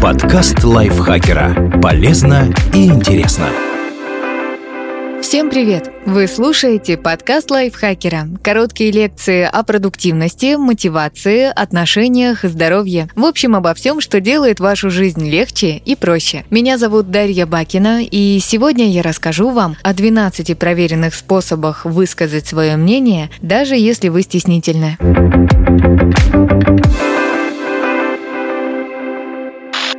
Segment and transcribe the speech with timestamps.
[0.00, 1.80] Подкаст лайфхакера.
[1.82, 3.48] Полезно и интересно.
[5.20, 5.90] Всем привет!
[6.06, 8.28] Вы слушаете подкаст лайфхакера.
[8.42, 13.08] Короткие лекции о продуктивности, мотивации, отношениях, здоровье.
[13.14, 16.44] В общем, обо всем, что делает вашу жизнь легче и проще.
[16.48, 22.76] Меня зовут Дарья Бакина, и сегодня я расскажу вам о 12 проверенных способах высказать свое
[22.76, 24.96] мнение, даже если вы стеснительны.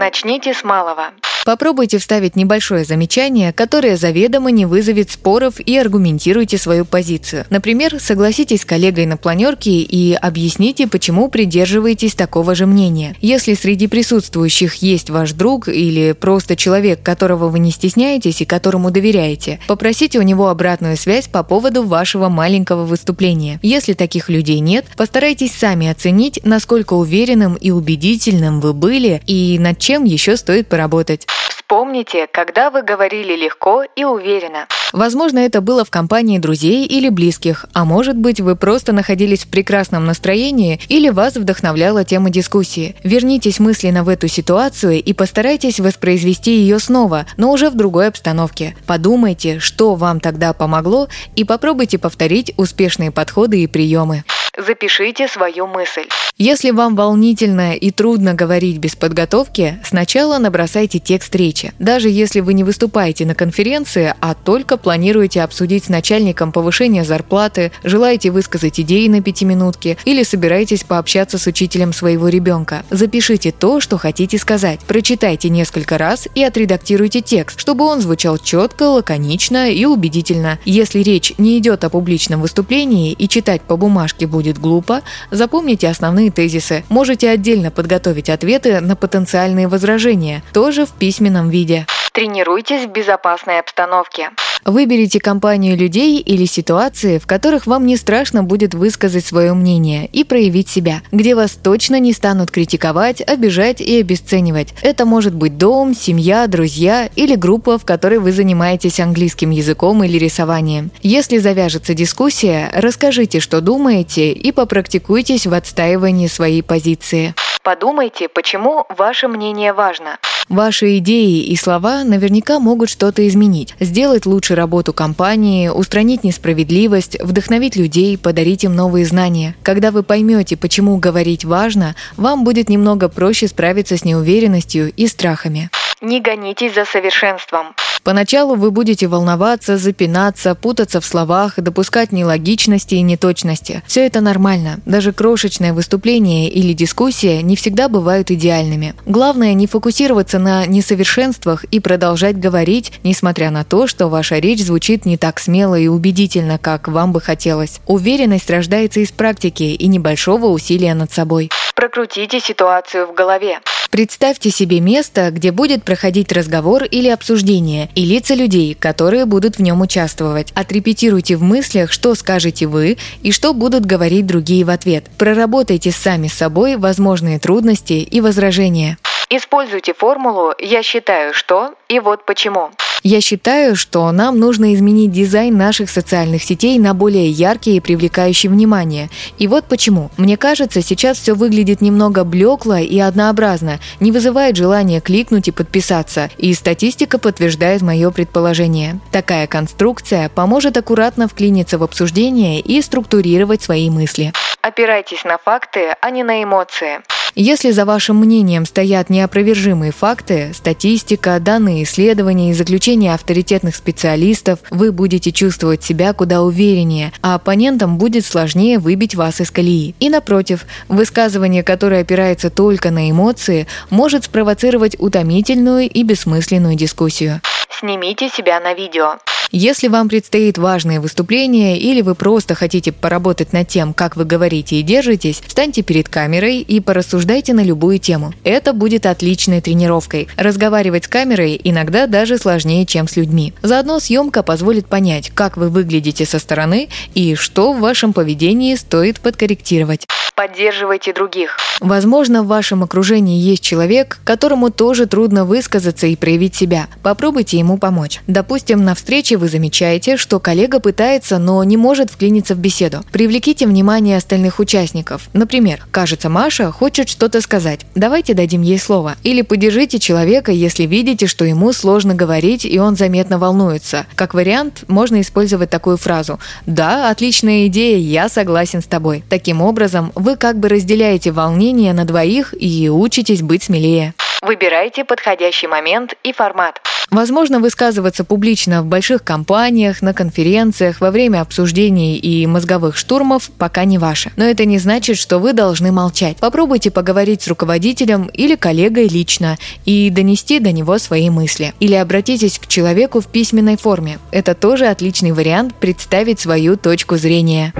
[0.00, 1.12] Начните с малого.
[1.44, 7.46] Попробуйте вставить небольшое замечание, которое заведомо не вызовет споров и аргументируйте свою позицию.
[7.48, 13.16] Например, согласитесь с коллегой на планерке и объясните, почему придерживаетесь такого же мнения.
[13.20, 18.90] Если среди присутствующих есть ваш друг или просто человек, которого вы не стесняетесь и которому
[18.90, 23.58] доверяете, попросите у него обратную связь по поводу вашего маленького выступления.
[23.62, 29.78] Если таких людей нет, постарайтесь сами оценить, насколько уверенным и убедительным вы были и над
[29.78, 31.26] чем еще стоит поработать.
[31.70, 34.66] Вспомните, когда вы говорили легко и уверенно.
[34.92, 39.50] Возможно, это было в компании друзей или близких, а может быть, вы просто находились в
[39.52, 42.96] прекрасном настроении или вас вдохновляла тема дискуссии.
[43.04, 48.74] Вернитесь мысленно в эту ситуацию и постарайтесь воспроизвести ее снова, но уже в другой обстановке.
[48.88, 54.24] Подумайте, что вам тогда помогло, и попробуйте повторить успешные подходы и приемы.
[54.58, 56.08] Запишите свою мысль.
[56.36, 61.72] Если вам волнительно и трудно говорить без подготовки, сначала набросайте текст речи.
[61.78, 67.70] Даже если вы не выступаете на конференции, а только планируете обсудить с начальником повышение зарплаты,
[67.84, 73.98] желаете высказать идеи на пятиминутке или собираетесь пообщаться с учителем своего ребенка, запишите то, что
[73.98, 74.80] хотите сказать.
[74.80, 80.58] Прочитайте несколько раз и отредактируйте текст, чтобы он звучал четко, лаконично и убедительно.
[80.64, 85.86] Если речь не идет о публичном выступлении и читать по бумажке будет будет глупо, запомните
[85.86, 86.82] основные тезисы.
[86.88, 91.84] Можете отдельно подготовить ответы на потенциальные возражения, тоже в письменном виде.
[92.12, 94.30] Тренируйтесь в безопасной обстановке.
[94.64, 100.22] Выберите компанию людей или ситуации, в которых вам не страшно будет высказать свое мнение и
[100.22, 104.74] проявить себя, где вас точно не станут критиковать, обижать и обесценивать.
[104.82, 110.18] Это может быть дом, семья, друзья или группа, в которой вы занимаетесь английским языком или
[110.18, 110.90] рисованием.
[111.00, 117.34] Если завяжется дискуссия, расскажите, что думаете и попрактикуйтесь в отстаивании своей позиции.
[117.62, 120.18] Подумайте, почему ваше мнение важно.
[120.50, 127.76] Ваши идеи и слова наверняка могут что-то изменить, сделать лучше работу компании, устранить несправедливость, вдохновить
[127.76, 129.54] людей, подарить им новые знания.
[129.62, 135.70] Когда вы поймете, почему говорить важно, вам будет немного проще справиться с неуверенностью и страхами.
[136.00, 137.76] Не гонитесь за совершенством.
[138.04, 143.82] Поначалу вы будете волноваться, запинаться, путаться в словах, допускать нелогичности и неточности.
[143.86, 144.80] Все это нормально.
[144.86, 148.94] Даже крошечное выступление или дискуссия не всегда бывают идеальными.
[149.06, 155.04] Главное не фокусироваться на несовершенствах и продолжать говорить, несмотря на то, что ваша речь звучит
[155.04, 157.80] не так смело и убедительно, как вам бы хотелось.
[157.86, 161.50] Уверенность рождается из практики и небольшого усилия над собой.
[161.74, 163.60] Прокрутите ситуацию в голове.
[163.90, 169.62] Представьте себе место, где будет проходить разговор или обсуждение, и лица людей, которые будут в
[169.62, 170.52] нем участвовать.
[170.54, 175.06] Отрепетируйте в мыслях, что скажете вы и что будут говорить другие в ответ.
[175.18, 178.96] Проработайте сами с собой возможные трудности и возражения.
[179.28, 182.70] Используйте формулу «я считаю, что» и вот почему.
[183.02, 188.48] Я считаю, что нам нужно изменить дизайн наших социальных сетей на более яркий и привлекающий
[188.48, 189.08] внимание.
[189.38, 190.10] И вот почему.
[190.18, 196.30] Мне кажется, сейчас все выглядит немного блекло и однообразно, не вызывает желания кликнуть и подписаться,
[196.36, 199.00] и статистика подтверждает мое предположение.
[199.12, 204.32] Такая конструкция поможет аккуратно вклиниться в обсуждение и структурировать свои мысли.
[204.62, 207.00] Опирайтесь на факты, а не на эмоции.
[207.34, 214.92] Если за вашим мнением стоят неопровержимые факты, статистика, данные исследования и заключения авторитетных специалистов, вы
[214.92, 219.94] будете чувствовать себя куда увереннее, а оппонентам будет сложнее выбить вас из колеи.
[220.00, 227.40] И напротив, высказывание, которое опирается только на эмоции, может спровоцировать утомительную и бессмысленную дискуссию.
[227.70, 229.16] Снимите себя на видео.
[229.52, 234.76] Если вам предстоит важное выступление или вы просто хотите поработать над тем, как вы говорите
[234.76, 238.32] и держитесь, встаньте перед камерой и порассуждайте на любую тему.
[238.44, 240.28] Это будет отличной тренировкой.
[240.36, 243.52] Разговаривать с камерой иногда даже сложнее, чем с людьми.
[243.60, 249.18] Заодно съемка позволит понять, как вы выглядите со стороны и что в вашем поведении стоит
[249.18, 250.06] подкорректировать.
[250.40, 251.58] Поддерживайте других.
[251.80, 256.86] Возможно, в вашем окружении есть человек, которому тоже трудно высказаться и проявить себя.
[257.02, 258.20] Попробуйте ему помочь.
[258.26, 263.02] Допустим, на встрече вы замечаете, что коллега пытается, но не может вклиниться в беседу.
[263.10, 265.28] Привлеките внимание остальных участников.
[265.32, 267.80] Например, кажется, Маша хочет что-то сказать.
[267.96, 269.16] Давайте дадим ей слово.
[269.24, 274.06] Или поддержите человека, если видите, что ему сложно говорить и он заметно волнуется.
[274.14, 279.24] Как вариант, можно использовать такую фразу «Да, отличная идея, я согласен с тобой».
[279.28, 284.14] Таким образом, вы как бы разделяете волнение на двоих и учитесь быть смелее.
[284.42, 286.80] Выбирайте подходящий момент и формат.
[287.10, 293.84] Возможно, высказываться публично в больших компаниях, на конференциях, во время обсуждений и мозговых штурмов пока
[293.84, 294.30] не ваше.
[294.36, 296.38] Но это не значит, что вы должны молчать.
[296.38, 301.74] Попробуйте поговорить с руководителем или коллегой лично и донести до него свои мысли.
[301.80, 304.20] Или обратитесь к человеку в письменной форме.
[304.30, 307.74] Это тоже отличный вариант представить свою точку зрения.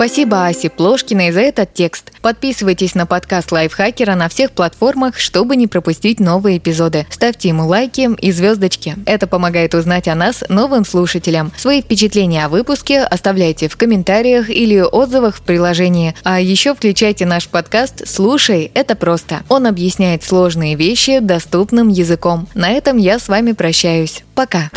[0.00, 2.10] Спасибо Асе Плошкиной за этот текст.
[2.22, 7.06] Подписывайтесь на подкаст Лайфхакера на всех платформах, чтобы не пропустить новые эпизоды.
[7.10, 8.96] Ставьте ему лайки и звездочки.
[9.04, 11.52] Это помогает узнать о нас новым слушателям.
[11.54, 16.14] Свои впечатления о выпуске оставляйте в комментариях или отзывах в приложении.
[16.24, 19.42] А еще включайте наш подкаст «Слушай, это просто».
[19.50, 22.48] Он объясняет сложные вещи доступным языком.
[22.54, 24.24] На этом я с вами прощаюсь.
[24.34, 24.70] Пока.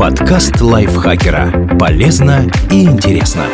[0.00, 1.76] Подкаст Лайфхакера.
[1.78, 3.44] Полезно и интересно.